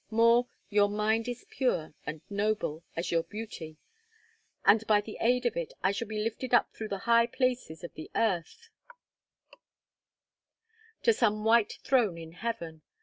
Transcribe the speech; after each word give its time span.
More, 0.09 0.47
your 0.71 0.89
mind 0.89 1.27
is 1.27 1.45
pure 1.47 1.93
and 2.07 2.21
noble 2.27 2.83
as 2.95 3.11
your 3.11 3.21
beauty, 3.21 3.77
and 4.65 4.83
by 4.87 4.99
the 4.99 5.19
aid 5.21 5.45
of 5.45 5.55
it 5.55 5.73
I 5.83 5.91
shall 5.91 6.07
be 6.07 6.17
lifted 6.23 6.55
up 6.55 6.73
through 6.73 6.87
the 6.87 6.97
high 7.05 7.27
places 7.27 7.83
of 7.83 7.93
the 7.93 8.09
earth 8.15 8.71
to 11.03 11.13
some 11.13 11.43
white 11.43 11.73
throne 11.83 12.17
in 12.17 12.31
heaven. 12.31 12.81